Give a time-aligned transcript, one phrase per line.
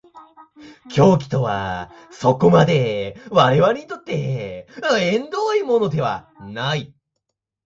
[0.91, 4.65] 狂気とはそこまで我々にとって
[4.99, 6.95] 縁遠いものではない。